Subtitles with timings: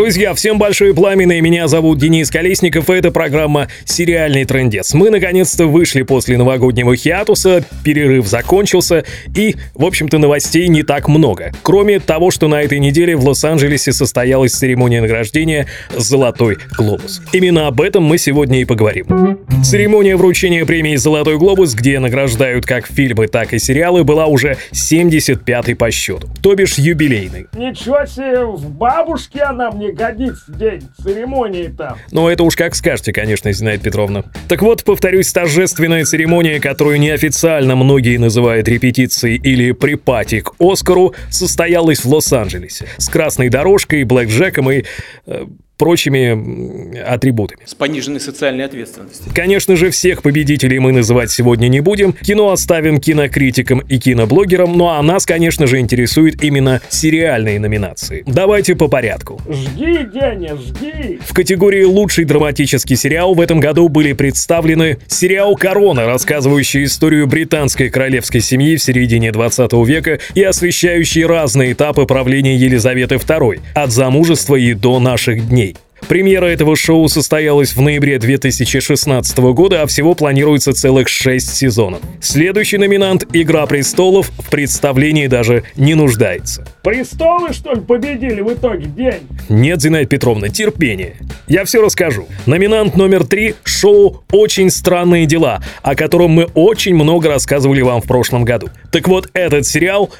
[0.00, 4.94] Друзья, всем большое пламя, меня зовут Денис Колесников, и это программа «Сериальный трендец».
[4.94, 9.04] Мы наконец-то вышли после новогоднего хиатуса, перерыв закончился,
[9.36, 11.52] и, в общем-то, новостей не так много.
[11.62, 17.20] Кроме того, что на этой неделе в Лос-Анджелесе состоялась церемония награждения «Золотой глобус».
[17.34, 19.38] Именно об этом мы сегодня и поговорим.
[19.62, 25.74] Церемония вручения премии «Золотой глобус», где награждают как фильмы, так и сериалы, была уже 75-й
[25.74, 27.48] по счету, то бишь юбилейный.
[27.54, 31.96] Ничего себе, в бабушке она мне годится день церемонии-то.
[32.10, 34.24] Ну, это уж как скажете, конечно, Зинаида Петровна.
[34.48, 42.04] Так вот, повторюсь, торжественная церемония, которую неофициально многие называют репетицией или припати к Оскару, состоялась
[42.04, 42.86] в Лос-Анджелесе.
[42.98, 44.84] С красной дорожкой, блэкджеком и...
[45.26, 45.46] Э,
[45.80, 47.60] прочими атрибутами.
[47.64, 49.32] С пониженной социальной ответственностью.
[49.34, 52.12] Конечно же, всех победителей мы называть сегодня не будем.
[52.12, 58.22] Кино оставим кинокритикам и киноблогерам, ну а нас, конечно же, интересуют именно сериальные номинации.
[58.26, 59.40] Давайте по порядку.
[59.48, 61.18] Жги, Деня, жги!
[61.24, 67.88] В категории «Лучший драматический сериал» в этом году были представлены сериал «Корона», рассказывающий историю британской
[67.88, 74.56] королевской семьи в середине 20 века и освещающий разные этапы правления Елизаветы II, от замужества
[74.56, 75.69] и до наших дней.
[76.10, 82.00] Премьера этого шоу состоялась в ноябре 2016 года, а всего планируется целых 6 сезонов.
[82.20, 86.66] Следующий номинант «Игра престолов» в представлении даже не нуждается.
[86.82, 89.20] Престолы, что ли, победили в итоге день?
[89.48, 91.14] Нет, Зинаида Петровна, терпение.
[91.46, 92.26] Я все расскажу.
[92.44, 98.08] Номинант номер три— шоу «Очень странные дела», о котором мы очень много рассказывали вам в
[98.08, 98.66] прошлом году.
[98.90, 100.10] Так вот, этот сериал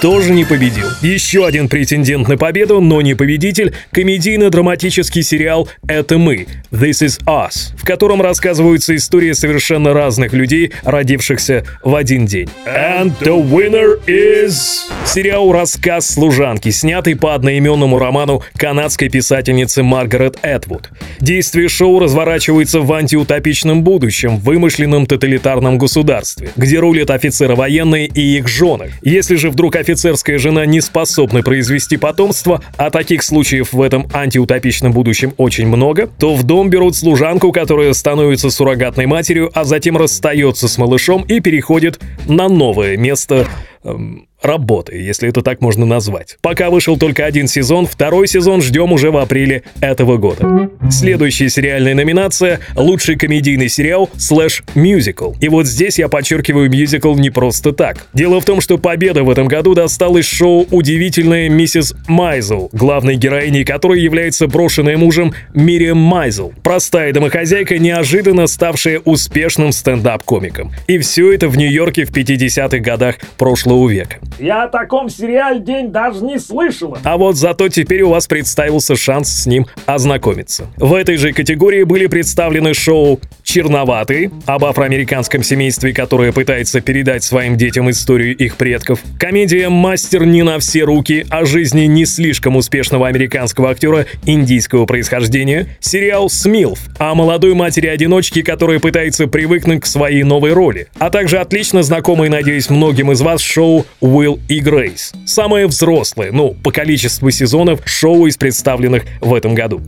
[0.00, 0.86] тоже не победил.
[1.02, 7.74] Еще один претендент на победу, но не победитель– комедийно-драматический сериал «Это мы»– «This is Us»,
[7.76, 12.48] в котором рассказываются истории совершенно разных людей, родившихся в один день.
[12.66, 14.86] And the winner is...
[15.06, 20.90] Сериал «Рассказ служанки», снятый по одноименному роману канадской писательницы Маргарет Этвуд.
[21.20, 28.48] Действие шоу разворачивается в антиутопичном будущем, вымышленном тоталитарном государстве, где рулят офицеры военные и их
[28.48, 28.92] жены.
[29.02, 34.92] Если же вдруг офицерская жена не способна произвести потомство, а таких случаев в этом антиутопичном
[34.92, 40.66] будущем очень много, то в дом берут служанку, которая становится суррогатной матерью, а затем расстается
[40.66, 43.46] с малышом и переходит на новое место.
[43.84, 46.38] Эм, работы, если это так можно назвать.
[46.40, 50.70] Пока вышел только один сезон, второй сезон ждем уже в апреле этого года.
[50.90, 55.32] Следующая сериальная номинация— лучший комедийный сериал слэш мюзикл.
[55.40, 58.06] И вот здесь я подчеркиваю мюзикл не просто так.
[58.14, 63.64] Дело в том, что победа в этом году досталась шоу «Удивительная миссис Майзел», главной героиней
[63.64, 70.72] которой является брошенная мужем Мириам Майзел, простая домохозяйка, неожиданно ставшая успешным стендап-комиком.
[70.86, 74.18] И все это в Нью-Йорке в 50-х годах прошлого века.
[74.38, 76.98] Я о таком сериале день даже не слышала.
[77.04, 80.66] А вот зато теперь у вас представился шанс с ним ознакомиться.
[80.76, 87.56] В этой же категории были представлены шоу «Черноватый» об афроамериканском семействе, которое пытается передать своим
[87.56, 93.08] детям историю их предков, комедия «Мастер не на все руки» о жизни не слишком успешного
[93.08, 100.52] американского актера индийского происхождения, сериал «Смилф» о молодой матери-одиночке, которая пытается привыкнуть к своей новой
[100.52, 105.12] роли, а также отлично знакомый, надеюсь, многим из вас шоу «Will Уилл и Грейс.
[105.24, 109.80] Самое взрослое, ну, по количеству сезонов шоу из представленных в этом году.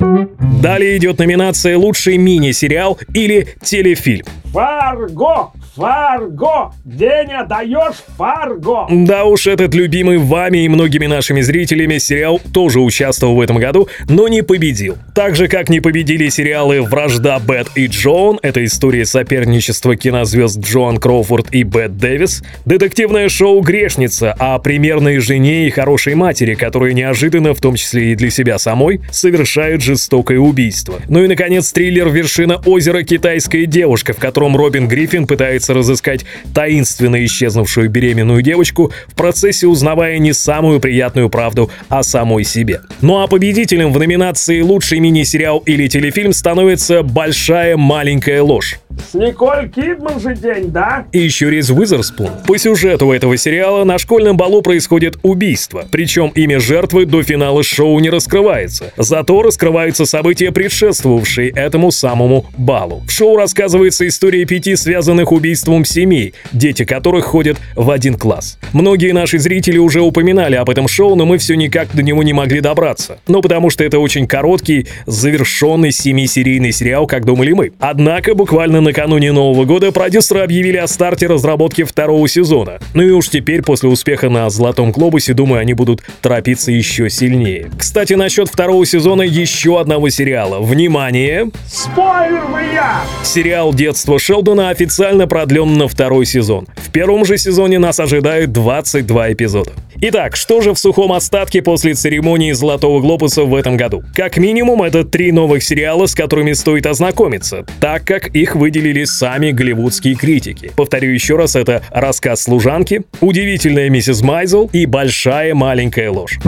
[0.62, 4.26] Далее идет номинация «Лучший мини-сериал» или телефильм.
[4.52, 5.52] Фарго!
[5.78, 6.72] Фарго!
[6.84, 8.88] Деня, даешь Фарго!
[8.90, 13.88] Да уж, этот любимый вами и многими нашими зрителями сериал тоже участвовал в этом году,
[14.08, 14.98] но не победил.
[15.14, 20.96] Так же, как не победили сериалы «Вражда Бет и Джон», это история соперничества кинозвезд Джоан
[20.96, 27.54] Кроуфорд и Бет Дэвис, детективное шоу «Грешница» о примерной жене и хорошей матери, которые неожиданно,
[27.54, 30.96] в том числе и для себя самой, совершают жестокое убийство.
[31.08, 33.04] Ну и, наконец, триллер «Вершина озера.
[33.04, 36.24] Китайская девушка», в котором Робин Гриффин пытается пытается разыскать
[36.54, 42.80] таинственно исчезнувшую беременную девочку, в процессе узнавая не самую приятную правду о самой себе.
[43.00, 48.80] Ну а победителем в номинации «Лучший мини-сериал или телефильм» становится «Большая маленькая ложь».
[49.10, 51.06] С Николь Кидман же день, да?
[51.12, 52.28] И еще Риз Уизерспун.
[52.46, 57.98] По сюжету этого сериала на школьном балу происходит убийство, причем имя жертвы до финала шоу
[58.00, 58.92] не раскрывается.
[58.98, 63.02] Зато раскрываются события, предшествовавшие этому самому балу.
[63.08, 68.58] В шоу рассказывается история пяти связанных убийством семей, дети которых ходят в один класс.
[68.74, 72.34] Многие наши зрители уже упоминали об этом шоу, но мы все никак до него не
[72.34, 73.20] могли добраться.
[73.26, 77.72] Ну, потому что это очень короткий, завершенный семисерийный сериал, как думали мы.
[77.78, 82.80] Однако, буквально накануне Нового года продюсеры объявили о старте разработки второго сезона.
[82.94, 87.70] Ну и уж теперь, после успеха на «Золотом глобусе», думаю, они будут торопиться еще сильнее.
[87.78, 90.58] Кстати, насчет второго сезона еще одного сериала.
[90.58, 91.48] Внимание!
[91.68, 93.02] Спойлерная!
[93.22, 96.66] Сериал «Детство Шелдона» официально продлен на второй сезон.
[96.74, 99.70] В первом же сезоне нас ожидает 22 эпизода.
[100.00, 104.04] Итак, что же в сухом остатке после церемонии «Золотого глобуса» в этом году?
[104.14, 109.50] Как минимум, это три новых сериала, с которыми стоит ознакомиться, так как их выделили сами
[109.50, 110.70] голливудские критики.
[110.76, 116.38] Повторю еще раз, это «Рассказ служанки», «Удивительная миссис Майзел» и «Большая маленькая ложь».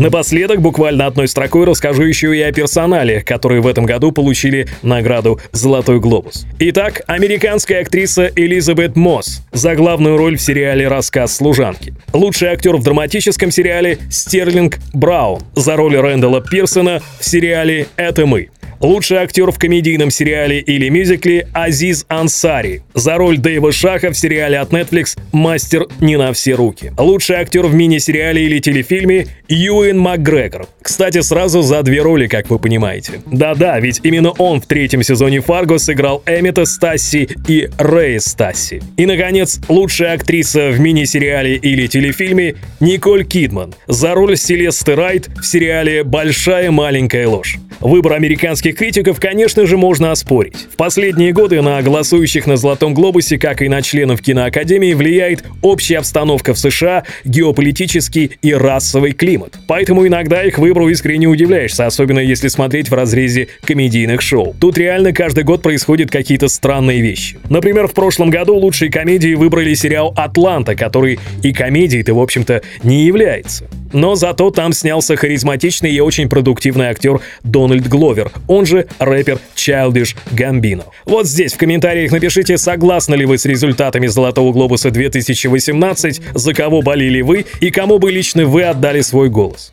[0.00, 5.38] Напоследок, буквально одной строкой расскажу еще и о персонале, которые в этом году получили награду
[5.52, 6.44] «Золотой глобус».
[6.58, 11.94] Итак, американская актриса Элизабет Мосс за главную роль в сериале «Рассказ служанки».
[12.12, 18.48] Лучший актер в драматическом сериале Стерлинг Браун за роль Рэндала Пирсона в сериале «Это мы».
[18.80, 24.58] Лучший актер в комедийном сериале или мюзикле Азиз Ансари за роль Дэйва Шаха в сериале
[24.58, 26.90] от Netflix «Мастер не на все руки».
[26.96, 30.66] Лучший актер в мини-сериале или телефильме Юэн Макгрегор.
[30.80, 33.20] Кстати, сразу за две роли, как вы понимаете.
[33.26, 38.82] Да-да, ведь именно он в третьем сезоне Фарго сыграл Эмита Стасси и Рэй Стасси.
[38.96, 45.44] И, наконец, лучшая актриса в мини-сериале или телефильме Николь Кидман за роль Селесты Райт в
[45.44, 47.58] сериале «Большая маленькая ложь».
[47.80, 50.68] Выбор американских критиков, конечно же, можно оспорить.
[50.72, 55.98] В последние годы на голосующих на «Золотом глобусе», как и на членов киноакадемии, влияет общая
[55.98, 59.58] обстановка в США, геополитический и расовый климат.
[59.66, 64.54] Поэтому иногда их выбору искренне удивляешься, особенно если смотреть в разрезе комедийных шоу.
[64.60, 67.38] Тут реально каждый год происходят какие-то странные вещи.
[67.48, 73.04] Например, в прошлом году лучшей комедией выбрали сериал «Атланта», который и комедией-то, в общем-то, не
[73.04, 73.68] является.
[73.92, 80.16] Но зато там снялся харизматичный и очень продуктивный актер Дональд Гловер, он же рэпер Childish
[80.30, 80.84] Gambino.
[81.04, 86.82] Вот здесь в комментариях напишите, согласны ли вы с результатами «Золотого глобуса 2018», за кого
[86.82, 89.72] болели вы и кому бы лично вы отдали свой голос.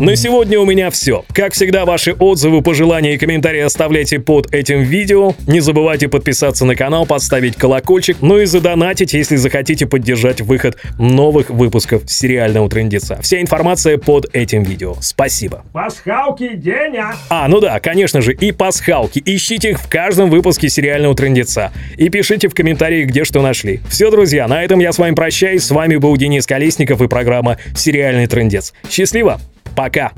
[0.00, 1.24] На сегодня у меня все.
[1.32, 5.34] Как всегда, ваши отзывы, пожелания и комментарии оставляйте под этим видео.
[5.46, 11.50] Не забывайте подписаться на канал, поставить колокольчик, ну и задонатить, если захотите поддержать выход новых
[11.50, 13.18] выпусков сериального трендеца.
[13.22, 14.96] Вся информация под этим видео.
[15.00, 15.64] Спасибо.
[15.72, 17.14] Пасхалки день, а?
[17.30, 19.22] А, ну да, конечно же, и пасхалки.
[19.24, 21.72] Ищите их в каждом выпуске сериального трендеца.
[21.96, 23.80] И пишите в комментарии, где что нашли.
[23.88, 25.62] Все, друзья, на этом я с вами прощаюсь.
[25.62, 28.74] С вами был Денис Колесников и программа «Сериальный трендец».
[28.90, 29.40] Счастливо!
[29.76, 30.12] Пока!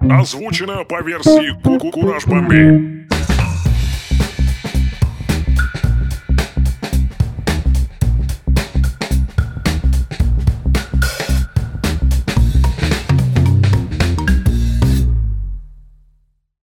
[0.00, 2.91] Озвучено по версии Куку Кураж Бомбей.